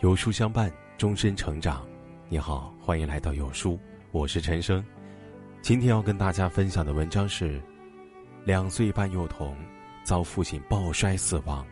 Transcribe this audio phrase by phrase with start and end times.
[0.00, 1.84] 有书相伴，终身成长。
[2.28, 3.76] 你好，欢迎来到有书，
[4.12, 4.84] 我是陈生。
[5.60, 7.60] 今天要跟大家分享的文章是：
[8.44, 9.56] 两岁半幼童
[10.04, 11.66] 遭父亲抱摔死亡，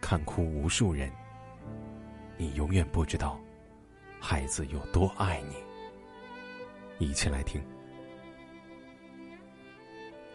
[0.00, 1.10] 看哭无数人。
[2.36, 3.40] 你永远不知道，
[4.20, 7.04] 孩子有多爱你。
[7.04, 7.60] 一起来听。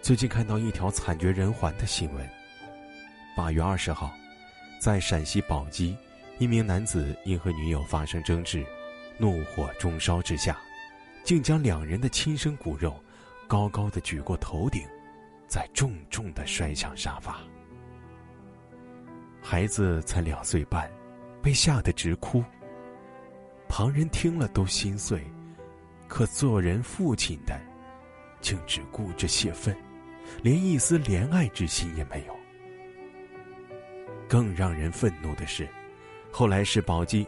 [0.01, 2.29] 最近看到一条惨绝人寰的新闻。
[3.33, 4.11] 八月二十号，
[4.77, 5.97] 在陕西宝鸡。
[6.39, 8.65] 一名男子因和女友发生争执，
[9.17, 10.57] 怒火中烧之下，
[11.21, 12.97] 竟将两人的亲生骨肉
[13.45, 14.87] 高高的举过头顶，
[15.49, 17.41] 再重重的摔向沙发。
[19.41, 20.89] 孩子才两岁半，
[21.41, 22.41] 被吓得直哭。
[23.67, 25.21] 旁人听了都心碎，
[26.07, 27.59] 可做人父亲的，
[28.39, 29.75] 竟只顾着泄愤，
[30.41, 32.35] 连一丝怜爱之心也没有。
[34.25, 35.67] 更让人愤怒的是。
[36.31, 37.25] 后来是宝鸡，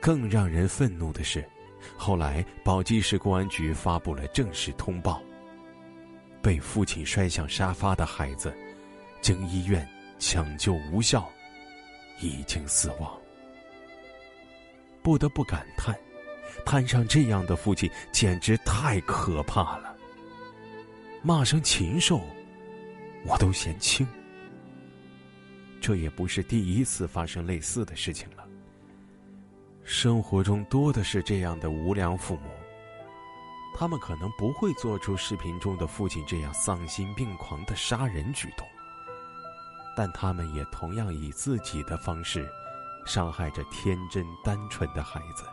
[0.00, 1.44] 更让人愤怒的是，
[1.96, 5.22] 后来宝鸡市公安局发布了正式通报：
[6.42, 8.52] 被父亲摔向沙发的孩子，
[9.20, 9.86] 经医院
[10.18, 11.28] 抢救无效，
[12.20, 13.16] 已经死亡。
[15.02, 15.94] 不得不感叹，
[16.64, 19.96] 摊上这样的父亲简直太可怕了。
[21.22, 22.20] 骂声禽兽，
[23.24, 24.06] 我都嫌轻。
[25.80, 28.46] 这也不是第一次发生类似的事情了。
[29.84, 32.50] 生活中多的是这样的无良父母，
[33.74, 38.66] 他们可能不会做出视频中的父亲这样丧心病狂的杀人举动，
[39.96, 42.46] 但他们也同样以自己的方式，
[43.06, 45.44] 伤害着天真单纯的孩子。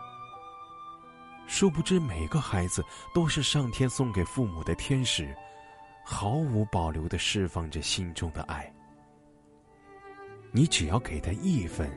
[1.47, 5.33] 殊不知，每个孩子都是上天送给父母的天使，
[6.03, 8.69] 毫无保留的释放着心中的爱。
[10.55, 11.91] 你只要给他一分，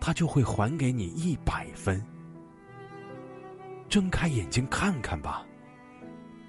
[0.00, 2.02] 他就会还给你一百分。
[3.86, 5.44] 睁开眼睛看看吧，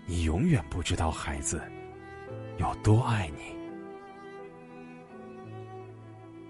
[0.05, 1.61] 你永远不知道孩子
[2.59, 3.53] 有多爱你。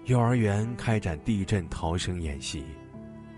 [0.04, 2.64] 幼儿园开展地震逃生演习，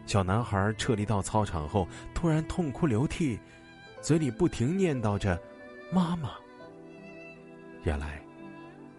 [0.05, 3.41] 小男孩撤离到操场后，突然痛哭流涕，
[4.03, 5.41] 嘴里不停念叨着
[5.91, 6.33] “妈妈”。
[7.85, 8.23] 原来，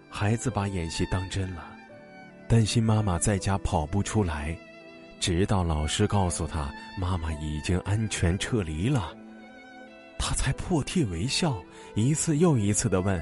[0.10, 1.75] 孩子把演习当真了。
[2.48, 4.56] 担心妈妈在家跑不出来，
[5.20, 9.16] 直到老师告诉他妈妈已经安全撤离了，
[10.20, 11.58] 他才破涕为笑，
[11.96, 13.22] 一次又一次的问：“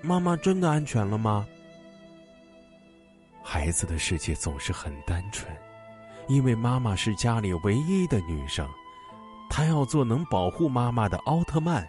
[0.00, 1.44] 妈妈真的安全了吗？”
[3.42, 5.52] 孩子的世界总是很单纯，
[6.28, 8.68] 因为妈妈是家里唯一的女生，
[9.50, 11.86] 他要做能保护妈妈的奥特曼。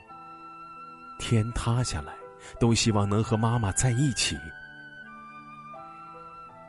[1.19, 2.13] 天塌下来，
[2.59, 4.35] 都希望能和妈妈在一起。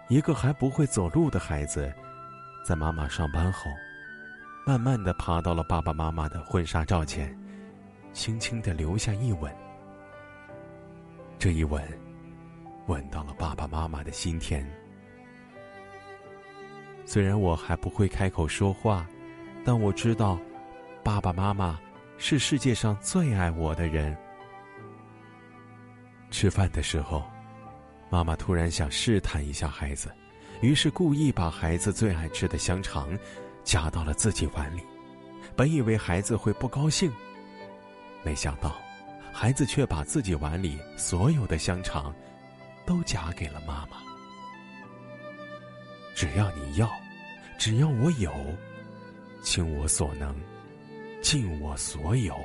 [0.09, 1.93] 一个还不会走路的孩子，
[2.65, 3.69] 在妈妈上班后，
[4.65, 7.37] 慢慢的爬到了爸爸妈妈的婚纱照前，
[8.13, 9.53] 轻轻的留下一吻。
[11.41, 11.83] 这一吻，
[12.87, 14.65] 吻到了爸爸妈妈的心田。
[17.05, 19.05] 虽然我还不会开口说话，
[19.65, 20.39] 但我知道，
[21.03, 21.81] 爸爸妈妈
[22.17, 24.17] 是世界上最爱我的人。
[26.31, 27.25] 吃饭的时候。
[28.09, 30.11] 妈妈突然想试探一下孩子，
[30.61, 33.19] 于是故意把孩子最爱吃的香肠
[33.65, 34.81] 夹到了自己碗里。
[35.55, 37.13] 本以为孩子会不高兴，
[38.23, 38.77] 没想到
[39.33, 42.15] 孩子却把自己碗里所有的香肠
[42.85, 43.99] 都夹给了妈妈。
[46.15, 46.91] 只要你要，
[47.59, 48.33] 只要我有，
[49.43, 50.35] 倾我所能，
[51.21, 52.39] 尽我所有，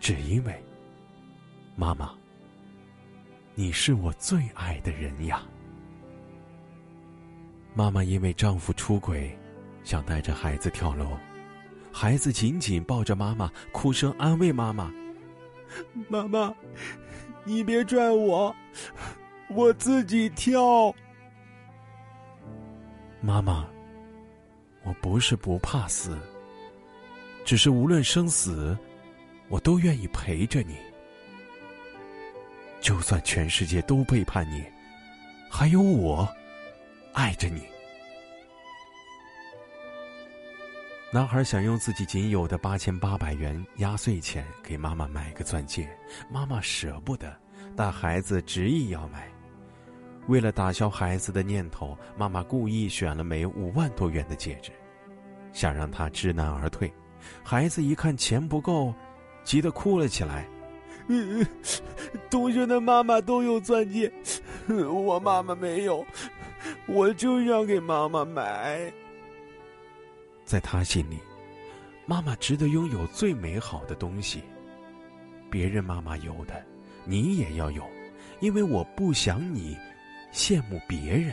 [0.00, 0.64] 只因为
[1.76, 2.14] 妈妈。
[3.56, 5.42] 你是我最爱的人呀！
[7.72, 9.36] 妈妈因为丈夫出轨，
[9.84, 11.16] 想带着孩子跳楼，
[11.92, 14.92] 孩子紧紧抱着妈妈，哭声安慰妈妈
[16.08, 16.52] ：“妈妈，
[17.44, 18.52] 你别拽我，
[19.50, 20.92] 我自己跳。”
[23.22, 23.68] 妈妈，
[24.82, 26.18] 我不是不怕死，
[27.44, 28.76] 只是无论生死，
[29.48, 30.74] 我都愿意陪着你。
[32.84, 34.62] 就算全世界都背叛你，
[35.50, 36.28] 还有我
[37.14, 37.62] 爱着你。
[41.10, 45.88] 男孩想用自己仅有的八千八百元压岁钱给妈妈买个钻戒，
[46.30, 47.34] 妈妈舍不得，
[47.74, 49.32] 但孩子执意要买。
[50.26, 54.70] 为了打消孩子的念头，妈妈故意选了枚五万多元的戒指，
[55.54, 56.92] 想让他知难而退。
[57.42, 58.92] 孩子一看钱不够，
[59.42, 60.46] 急得哭了起来。
[61.08, 61.46] 嗯
[62.30, 64.12] 同学的妈妈都有钻戒，
[64.68, 66.04] 我妈妈没有，
[66.86, 68.92] 我就要给妈妈买。
[70.44, 71.18] 在他心里，
[72.06, 74.42] 妈妈值得拥有最美好的东西。
[75.50, 76.64] 别人妈妈有的，
[77.04, 77.84] 你也要有，
[78.40, 79.76] 因为我不想你
[80.32, 81.32] 羡慕别人。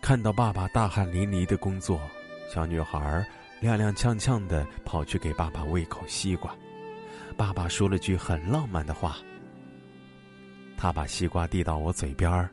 [0.00, 2.00] 看到爸爸大汗淋漓的工作，
[2.52, 3.26] 小女孩
[3.60, 6.54] 踉踉跄跄的跑去给爸爸喂口西瓜。
[7.36, 9.16] 爸爸说了句很浪漫的话。
[10.76, 12.48] 他把西瓜递到我嘴边儿，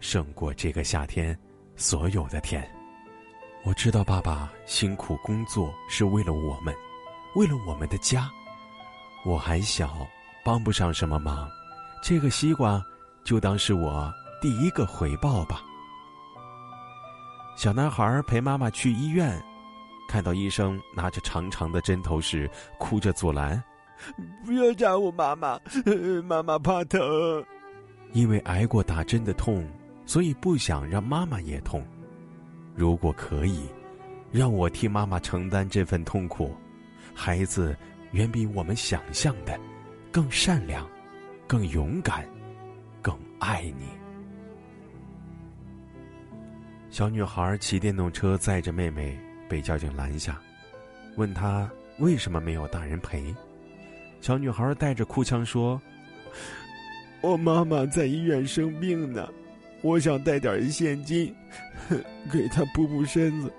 [0.00, 1.38] 胜过这个夏天
[1.76, 2.70] 所有的甜。
[3.64, 6.74] 我知道爸爸辛苦工作是为了我们，
[7.36, 8.30] 为了我们的家。
[9.24, 10.06] 我还小，
[10.44, 11.48] 帮不上什么忙，
[12.02, 12.82] 这个西瓜
[13.24, 15.62] 就当是我第一个回报吧。
[17.56, 19.42] 小男孩陪妈妈去医院，
[20.10, 23.62] 看到医生拿着长长的针头时，哭着阻拦
[24.44, 25.56] ：“不要扎我妈妈，
[26.26, 27.00] 妈妈怕疼。”
[28.12, 29.64] 因为挨过打针的痛，
[30.04, 31.86] 所以不想让妈妈也痛。
[32.74, 33.68] 如果可以，
[34.32, 36.52] 让我替妈妈承担这份痛苦，
[37.14, 37.76] 孩子
[38.10, 39.56] 远比我们想象的
[40.10, 40.84] 更善良、
[41.46, 42.28] 更勇敢、
[43.00, 43.86] 更爱你。
[46.90, 49.16] 小女孩骑电动车载着妹妹，
[49.50, 50.40] 被交警拦下，
[51.16, 51.68] 问他
[51.98, 53.34] 为什么没有大人陪。
[54.20, 55.80] 小女孩带着哭腔说。
[57.20, 59.28] 我妈妈在医院生病呢，
[59.82, 61.34] 我想带点现金，
[62.32, 63.52] 给她补补身子，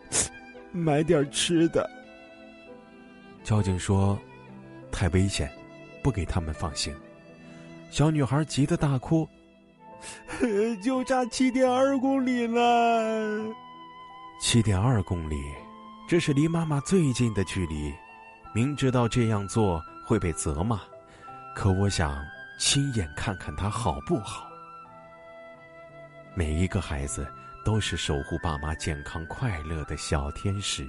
[0.72, 1.88] 买点吃的。
[3.44, 4.18] 交警说
[4.92, 5.48] ：“太危险，
[6.02, 6.92] 不给他们放行。”
[7.92, 9.30] 小女孩急得大哭
[10.82, 13.46] ：“就差七点二公里了！
[14.42, 15.36] 七点二公里，
[16.12, 17.90] 这是离妈妈最近的距离。
[18.54, 20.82] 明知道这样做会被责骂，
[21.56, 22.22] 可我想。”
[22.60, 24.46] 亲眼看看他好不好？
[26.36, 27.26] 每一个孩子
[27.64, 30.86] 都是守护爸妈健康快乐的小天使。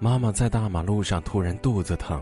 [0.00, 2.20] 妈妈在大马路上突然肚子疼，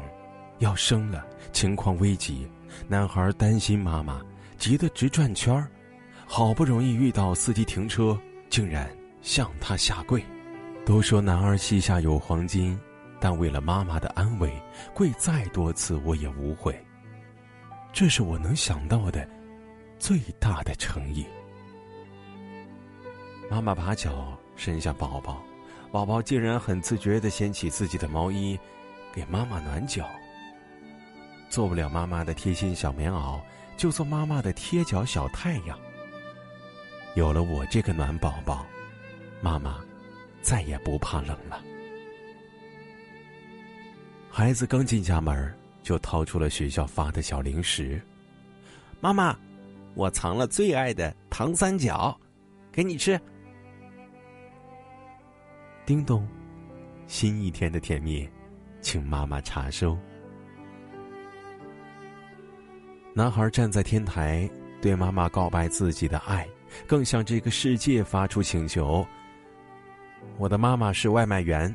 [0.58, 2.46] 要生了，情况危急。
[2.88, 4.20] 男孩担心妈妈，
[4.58, 5.66] 急得直转圈儿。
[6.26, 10.22] 好不容易遇到司机停车，竟然向他下跪。
[10.84, 12.78] 都说男儿膝下有黄金，
[13.20, 14.52] 但为了妈妈的安危，
[14.94, 16.78] 跪再多次我也无悔。
[17.92, 19.28] 这是我能想到的
[19.98, 21.26] 最大的诚意。
[23.50, 25.42] 妈妈把脚伸向宝宝，
[25.90, 28.58] 宝宝竟然很自觉的掀起自己的毛衣，
[29.12, 30.08] 给妈妈暖脚。
[31.48, 33.40] 做不了妈妈的贴心小棉袄，
[33.76, 35.78] 就做妈妈的贴脚小太阳。
[37.16, 38.64] 有了我这个暖宝宝，
[39.40, 39.80] 妈妈
[40.42, 41.62] 再也不怕冷了。
[44.30, 45.52] 孩子刚进家门
[45.82, 48.00] 就掏出了学校发的小零食，
[49.00, 49.36] 妈妈，
[49.94, 52.16] 我藏了最爱的糖三角，
[52.70, 53.20] 给你吃。
[55.84, 56.26] 叮咚，
[57.08, 58.28] 新一天的甜蜜，
[58.80, 59.98] 请妈妈查收。
[63.12, 64.48] 男孩站在天台，
[64.80, 66.48] 对妈妈告白自己的爱，
[66.86, 69.04] 更向这个世界发出请求：
[70.40, 71.74] 我的妈妈是外卖员，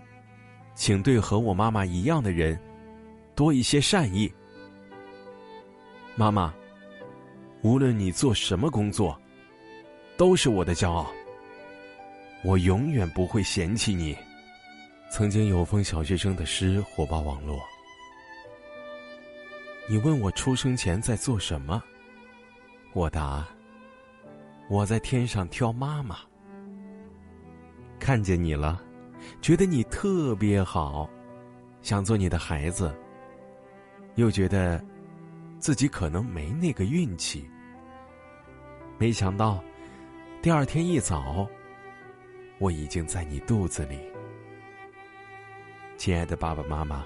[0.74, 2.60] 请对和我妈妈一样的人。
[3.36, 4.34] 多一些善意，
[6.16, 6.52] 妈妈。
[7.62, 9.20] 无论你做什么工作，
[10.18, 11.12] 都是我的骄傲。
[12.44, 14.18] 我永远不会嫌弃你。
[15.12, 17.60] 曾经有封小学生的诗火爆网络。
[19.88, 21.84] 你问我出生前在做什么？
[22.94, 23.48] 我答：
[24.72, 26.18] 我在天上挑妈妈。
[28.00, 28.82] 看见你了，
[29.42, 31.10] 觉得你特别好，
[31.82, 32.94] 想做你的孩子。
[34.16, 34.84] 又觉得，
[35.60, 37.50] 自己可能没那个运气。
[38.98, 39.64] 没想到，
[40.42, 41.48] 第二天一早，
[42.60, 44.00] 我已经在你肚子里。
[45.98, 47.06] 亲爱的爸爸妈妈，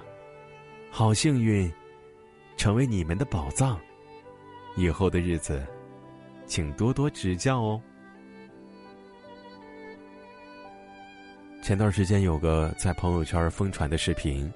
[0.91, 1.72] 好幸运，
[2.58, 3.79] 成为你们的宝藏。
[4.75, 5.65] 以后的日子，
[6.46, 7.81] 请多多指教哦。
[11.69, 14.51] 前段时间有个在朋友圈疯传的视频。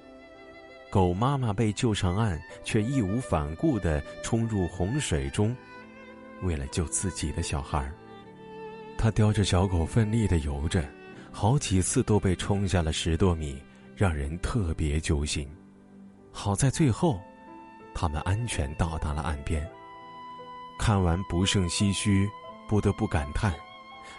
[0.89, 5.55] 狗妈妈被救上岸，却义无反顾的冲入洪水中，
[6.41, 7.87] 为了救自己的小孩
[8.97, 10.83] 他叼着小狗奋力的游着，
[11.31, 13.61] 好几次都被冲下了十多米，
[13.95, 15.47] 让人特别揪心。
[16.31, 17.21] 好在最后，
[17.93, 19.63] 他们安全到达了岸边。
[20.79, 22.27] 看完不胜唏嘘，
[22.67, 23.53] 不得不感叹：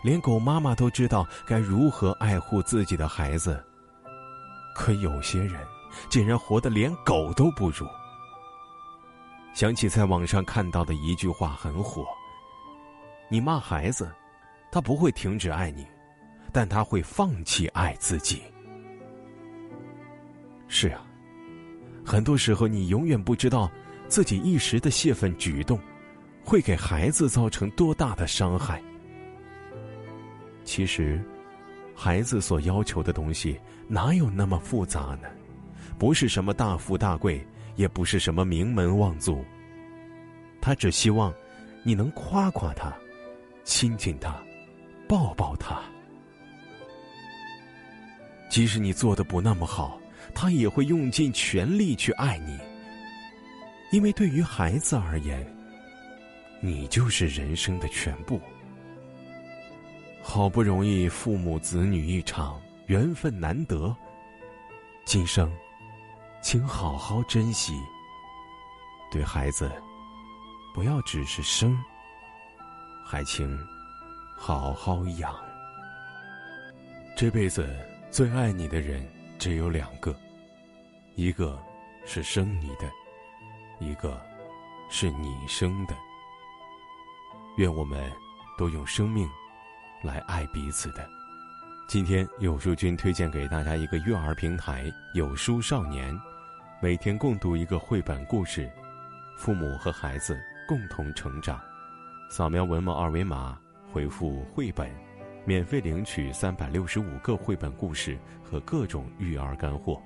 [0.03, 3.63] 连狗妈妈都知道该如何爱护自己的孩子，
[4.75, 5.61] 可有些人。
[6.11, 7.87] 竟然活得连狗都不如。
[9.55, 12.05] 想起在网上看到的一句话很火
[13.31, 14.13] ：“你骂孩子，
[14.73, 15.87] 他不会停止爱你，
[16.53, 18.43] 但他会放弃爱自己。
[20.67, 21.07] 是啊，
[22.05, 23.71] 很多时候你永远不知道
[24.09, 25.79] 自己一时的泄愤举动，
[26.45, 28.83] 会给孩子造成多大的伤害。
[30.65, 31.23] 其实，
[31.95, 35.29] 孩子所要求的东西哪有那么复杂呢？
[35.99, 39.45] 不是什么大富大贵，也不是什么名门望族。
[40.61, 41.33] 他只希望
[41.83, 42.93] 你能夸夸他，
[43.63, 44.43] 亲亲他，
[45.07, 45.81] 抱抱他。
[48.49, 50.01] 即使你做的不那么好。
[50.35, 52.59] 他也会用尽全力去爱你，
[53.93, 55.47] 因为对于孩子而言，
[56.61, 58.41] 你就是人生的全部。
[60.27, 63.95] 好不容易父母子女一场，缘分难得，
[65.05, 65.53] 今生，
[66.43, 67.79] 请好好珍惜。
[69.13, 69.71] 对孩子，
[70.75, 71.79] 不要只是生，
[73.05, 73.55] 还请
[74.35, 75.37] 好好养。
[77.15, 77.69] 这辈子
[78.11, 79.07] 最爱你的人
[79.39, 80.17] 只有两个。
[81.17, 81.63] 一个
[82.07, 82.91] 是生你的，
[83.79, 84.19] 一个
[84.89, 85.95] 是你生的。
[87.59, 88.11] 愿我们
[88.57, 89.29] 都用生命
[90.03, 91.09] 来爱彼此的。
[91.87, 96.19] 今天有书君推荐给大家一个育儿平台——有书少年，
[96.81, 98.71] 每天共读一个绘本故事，
[99.37, 101.61] 父母和孩子共同成长。
[102.31, 103.59] 扫描文末二维码，
[103.93, 104.91] 回复“绘本”，
[105.45, 110.01] 免费领取三百六十五个绘本故事和各种育儿干货。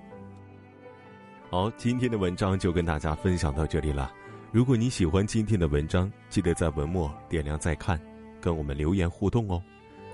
[1.49, 4.13] 好，今天的文章就跟大家分享到这里了。
[4.51, 8.01] 如果你喜欢今天的文章，记得在文末点亮再看，
[8.41, 9.63] 跟我们留言互动哦。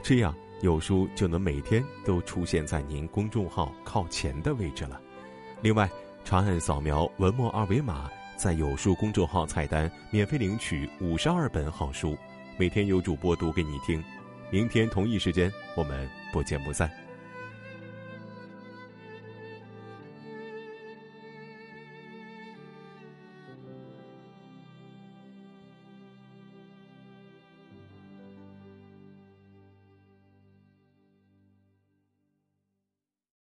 [0.04, 5.00] 这样有书就能每天都出现在您公众号靠前的位置了。
[5.62, 5.88] 另外，
[6.26, 12.14] 长按扫描文末二维码，在有书公众号菜单免费领取五十二本好书，
[12.58, 14.04] 每天有主播读给你听。
[14.50, 17.03] 明天同一时间，我们不见不散。